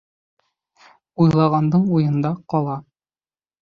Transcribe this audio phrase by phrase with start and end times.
[1.25, 2.83] Уйлағандың уйында ҡала.